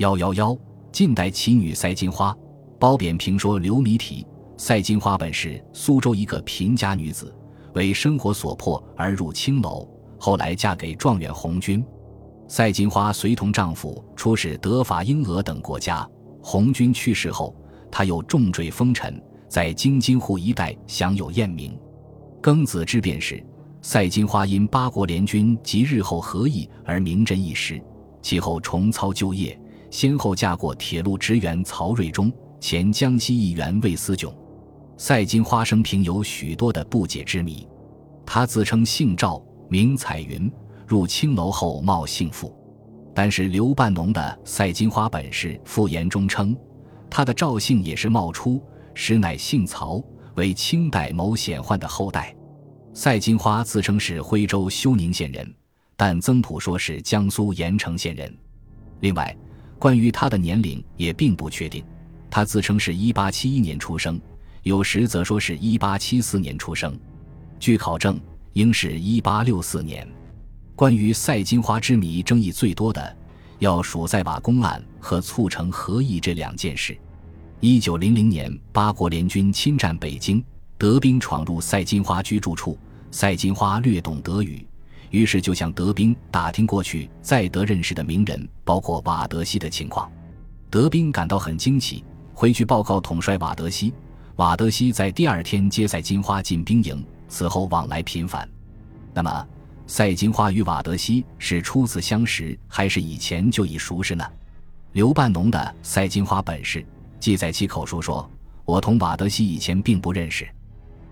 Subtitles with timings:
[0.00, 0.56] 幺幺幺，
[0.90, 2.34] 近代奇女赛金花。
[2.78, 4.26] 褒贬评说流谜题。
[4.56, 7.34] 赛金花本是苏州一个贫家女子，
[7.74, 9.86] 为生活所迫而入青楼，
[10.18, 11.84] 后来嫁给状元红军。
[12.48, 16.08] 赛金花随同丈夫出使德法英俄等国家。
[16.42, 17.54] 红军去世后，
[17.90, 21.78] 她又重坠风尘，在京津沪一带享有艳名。
[22.40, 23.44] 庚子之变时，
[23.82, 27.78] 赛金花因八国联军及日后和议而名震一时，
[28.22, 29.60] 其后重操旧业。
[29.90, 34.32] 先后嫁过铁路职员曹瑞忠、前江西议员魏思炯。
[34.96, 37.66] 赛金花生平有许多的不解之谜。
[38.24, 40.50] 她自称姓赵，名彩云，
[40.86, 42.54] 入青楼后冒姓傅。
[43.12, 46.56] 但是刘半农的《赛金花本事》复言中称，
[47.10, 48.62] 他的赵姓也是冒出，
[48.94, 50.00] 实乃姓曹，
[50.36, 52.34] 为清代某显宦的后代。
[52.94, 55.52] 赛金花自称是徽州休宁县人，
[55.96, 58.32] 但曾朴说是江苏盐城县人。
[59.00, 59.36] 另外。
[59.80, 61.82] 关于他的年龄也并不确定，
[62.30, 64.20] 他自称是一八七一年出生，
[64.62, 66.94] 有时则说是一八七四年出生。
[67.58, 68.20] 据考证，
[68.52, 70.06] 应是一八六四年。
[70.76, 73.16] 关于赛金花之谜，争议最多的，
[73.58, 76.94] 要数在瓦公案和促成和议这两件事。
[77.60, 80.44] 一九零零年，八国联军侵占北京，
[80.76, 82.78] 德兵闯入赛金花居住处，
[83.10, 84.66] 赛金花略懂德语。
[85.10, 90.10] 于是就向德兵打听过去在德认识的名人，包括瓦德西的情况。
[90.70, 93.92] 德兵感到很惊奇，回去报告统帅瓦德西。
[94.36, 98.48] 瓦德西在第二天接赛金花进兵营，此后往来频繁。
[99.12, 99.46] 那么，
[99.86, 104.24] 赛金花与瓦德西是初次相识，还是以前就已熟识呢？
[104.92, 106.80] 刘半农的《赛金花本事》
[107.18, 108.28] 记载其口述说
[108.64, 110.48] ：“我同瓦德西以前并不认识，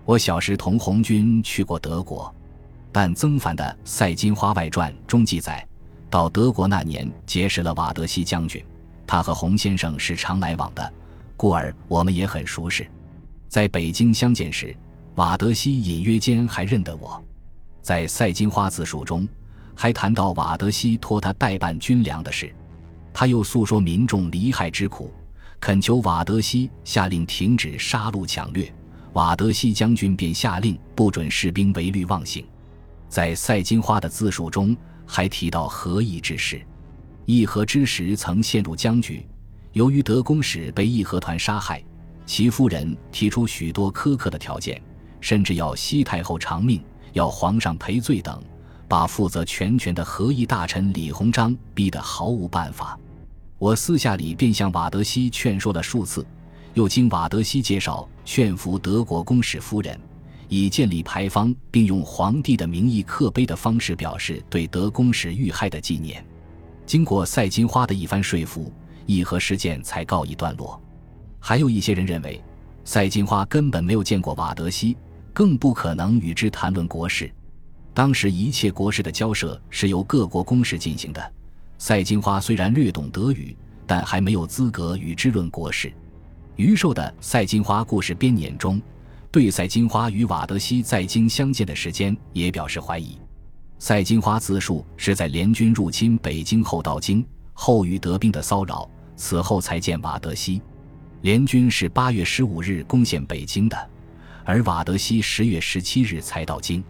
[0.05, 2.33] 我小时同红军去过德国。”
[2.91, 5.65] 但曾凡的《赛金花外传》中记载，
[6.09, 8.63] 到德国那年结识了瓦德西将军，
[9.05, 10.93] 他和洪先生是常来往的，
[11.37, 12.87] 故而我们也很熟识。
[13.47, 14.75] 在北京相见时，
[15.15, 17.23] 瓦德西隐约间还认得我。
[17.81, 19.27] 在《赛金花自述》中，
[19.75, 22.53] 还谈到瓦德西托他代办军粮的事，
[23.13, 25.11] 他又诉说民众离害之苦，
[25.59, 28.71] 恳求瓦德西下令停止杀戮抢掠。
[29.13, 32.45] 瓦德西将军便下令不准士兵违律妄行。
[33.09, 36.61] 在赛金花的自述中，还提到和议之事。
[37.25, 39.27] 议和之时曾陷入僵局，
[39.73, 41.83] 由于德公使被义和团杀害，
[42.25, 44.81] 其夫人提出许多苛刻的条件，
[45.19, 46.81] 甚至要西太后偿命，
[47.13, 48.41] 要皇上赔罪等，
[48.87, 52.97] 把负责全权的和议大臣李鸿章逼得毫无办法。
[53.57, 56.25] 我私下里便向瓦德西劝说了数次，
[56.75, 59.99] 又经瓦德西介绍劝服德国公使夫人。
[60.49, 66.25] 以建立牌坊，并用皇帝的名义刻碑的方式表示对德公使遇害的纪念。
[66.87, 68.73] 经过赛金花的一番说服，
[69.05, 70.81] 议和事件才告一段落。
[71.39, 72.43] 还有一些人认为，
[72.83, 74.97] 赛金花根本没有见过瓦德西，
[75.33, 77.31] 更不可能与之谈论国事。
[77.93, 81.33] 当时一切国事的交涉是由各国公使进行的。
[81.77, 83.55] 赛金花虽然略懂德语，
[83.85, 85.93] 但还没有资格与之论国事。
[86.55, 88.81] 余寿的《赛金花故事编年》中。
[89.31, 93.17] 对赛金花与瓦德西在京相见的时间也表示怀疑。
[93.77, 97.23] 赛金花自述是在联军入侵北京后到京，
[97.53, 100.59] 后遇德兵的骚扰，此后才见瓦德西。
[101.21, 103.89] 联军是八月十五日攻陷北京的，
[104.43, 106.83] 而瓦德西十月十七日才到京，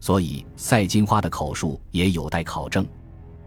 [0.00, 2.86] 所以赛金花的口述也有待考证。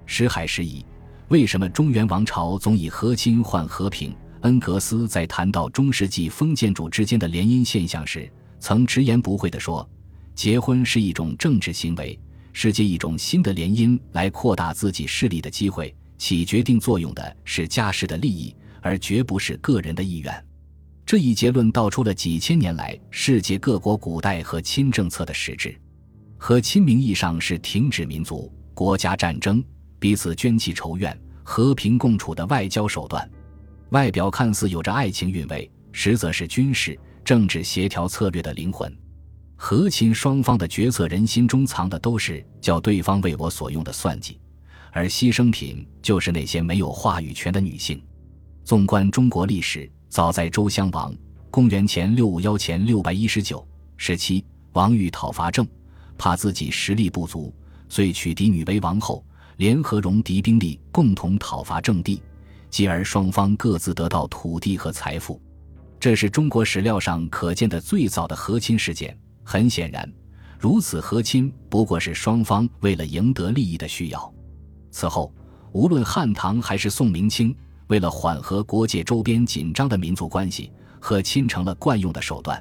[0.05, 0.83] 石海时疑，
[1.27, 4.15] 为什么中原王朝总以和亲换和平？
[4.43, 9.89] 恩格斯在谈到中世纪封建主之间的联姻现象时，曾直言不讳地说
[10.35, 12.19] ：“结婚是一种政治行为，
[12.51, 15.93] 是借一种新的联姻来扩大自己势力的机会。
[16.17, 20.45] 起决定作用的是家世的利益，而绝不是个人的意愿。”
[21.05, 25.73] 这一结论道出了几千年来世界各国古代和亲政策的实质。
[26.37, 29.63] 和亲名义上是停止民族、国家战争、
[29.99, 33.29] 彼此捐弃仇怨、和平共处的外交手段。
[33.93, 38.91] 外表看似有着爱情韵味，实则是军事、政治协调策略的灵魂。
[39.55, 44.39] 和亲双方的决策人心中藏的都是叫对方为我所用的算计，
[44.91, 48.01] 而牺牲品就是那些没有话语权的女性。
[48.63, 51.15] 纵观中国历史，早在周襄王
[51.51, 53.63] （公元前六五幺前六百一十九）
[53.95, 55.67] 时期，王欲讨伐郑，
[56.17, 57.53] 怕自己实力不足，
[57.89, 59.23] 遂娶嫡女为王后，
[59.57, 62.19] 联合戎狄兵力，共同讨伐郑地。
[62.73, 65.39] 继而双方各自得到土地和财富，
[65.99, 69.15] 这是中国史料上可见的最早的和亲事件。
[69.43, 70.11] 很显然，
[70.57, 74.33] 如此和亲不过是双方为了赢得利益的需要。
[74.89, 75.31] 此后，
[75.71, 77.55] 无论汉唐还是宋明清，
[77.89, 82.59] 为了缓和国界周边紧张的民族关系，和亲成了惯用的手段。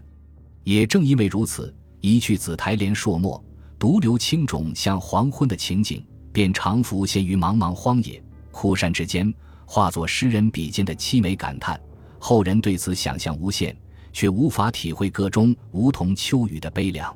[0.63, 3.43] 也正因为如此，一去紫台连朔漠，
[3.79, 6.05] 独留青冢向黄昏的情景，
[6.35, 9.33] 便常浮现于茫茫荒野、枯山之间，
[9.65, 11.81] 化作诗人笔尖的凄美感叹。
[12.19, 13.77] 后人对此想象无限，
[14.13, 17.13] 却无法体会歌中梧桐秋雨的悲凉。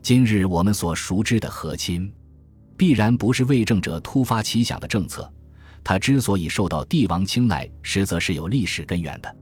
[0.00, 2.10] 今日我们所熟知的和亲，
[2.76, 5.30] 必然不是为政者突发奇想的政策。
[5.84, 9.36] 他之所以受到帝王青睐，实则是有历史根源的。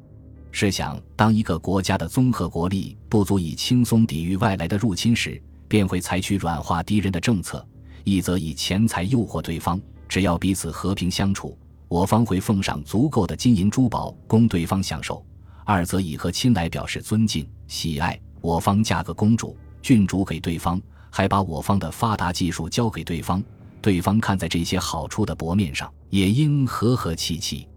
[0.50, 7.58] 试想，当一个国家的综合国力不足以轻松抵御外来的入侵时，便会采取软化敌人的政策；
[8.04, 11.56] 一则以钱财诱惑对方，只要彼此和平相处。
[11.88, 15.24] 我方会奉上足够的金银珠宝供对方享受；
[15.64, 20.80] 二则以和亲来表示尊敬喜爱，我方嫁个公主、郡主给对方，
[21.10, 23.42] 还把我方的发达技术交给对方。
[23.80, 27.68] 对方看在这些好处的薄面上，也应和和气气。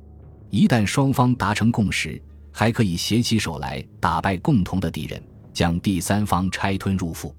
[0.50, 2.20] 一旦双方达成共识，
[2.52, 5.22] 还可以携起手来打败共同的敌人，
[5.54, 7.36] 将第三方拆吞入腹。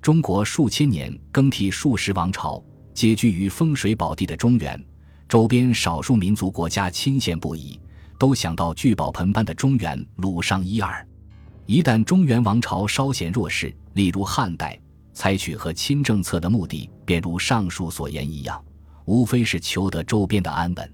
[0.00, 2.62] 中国数千年更替数十王朝，
[2.94, 4.82] 皆居于风水宝地的中原。
[5.28, 7.80] 周边少数民族国家亲羡不已，
[8.16, 11.06] 都想到聚宝盆般的中原掳上一二。
[11.66, 14.78] 一旦中原王朝稍显弱势，例如汉代，
[15.12, 18.62] 采取和亲政策的目的，便如上述所言一样，
[19.04, 20.92] 无非是求得周边的安稳。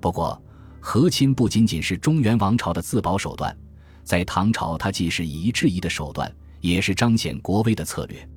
[0.00, 0.42] 不过，
[0.80, 3.56] 和亲不仅仅是中原王朝的自保手段，
[4.02, 8.28] 在唐朝，它既是以夷制夷的手段，也是彰显国威的策略。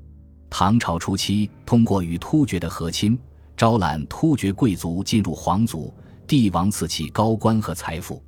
[0.48, 3.18] 唐朝初期，通过与突厥的和亲。
[3.56, 5.94] 招揽突厥贵族进入皇族，
[6.28, 8.22] 帝王赐其高官和财富，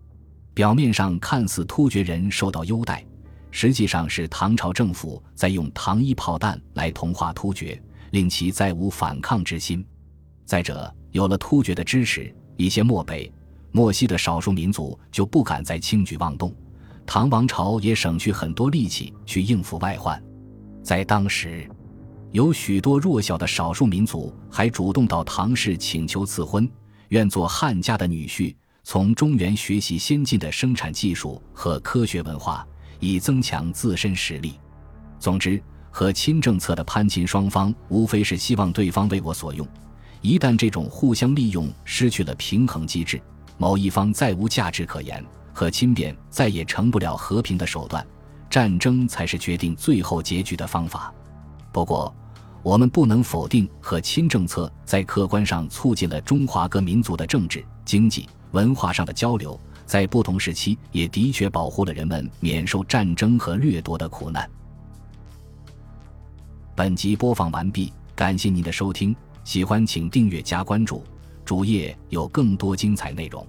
[0.53, 3.03] 表面上看似突厥人受到优待，
[3.49, 7.81] 实际上是唐朝政府在用糖衣炮弹来同化突厥，
[8.11, 9.85] 令其再无反抗之心。
[10.45, 13.31] 再者，有了突厥的支持，一些漠北、
[13.71, 16.53] 漠西的少数民族就不敢再轻举妄动，
[17.05, 20.21] 唐王朝也省去很多力气去应付外患。
[20.83, 21.67] 在当时。
[22.35, 26.69] 有许多弱小的少数民族还主动到唐氏请求赐婚，
[27.07, 28.53] 愿做汉家的女婿，
[28.83, 32.67] 从中原学习先进的生产技术和科学文化，
[32.99, 34.55] 以增强自身实力。
[35.17, 39.65] 总之，和亲政策的攀亲双方，无非是希望对方为我所用。
[40.19, 43.21] 一旦这种互相利用失去了平衡机制，
[43.57, 45.23] 某一方再无价值可言，
[45.53, 48.05] 和亲便再也成不了和平的手段，
[48.49, 51.13] 战争才是决定最后结局的方法。
[51.71, 52.13] 不过，
[52.65, 64.49] 我们不能否定和亲政策在客观上促进了中华各民族的政治、经济、文化上的交流，在不同时期也的确保护了人们免受战争和掠夺的苦难。
[66.75, 71.03] 本集播放完毕，感谢您的收听，喜欢请订阅加关注，
[71.45, 73.45] 主页有更多精彩内容。